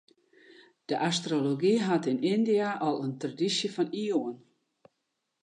[0.89, 4.37] De astrology hat yn Yndia al in tradysje fan iuwen.